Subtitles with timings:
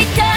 [0.00, 0.31] した